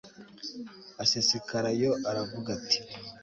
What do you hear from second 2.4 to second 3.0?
ati